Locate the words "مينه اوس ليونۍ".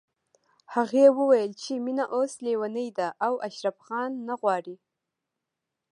1.85-2.89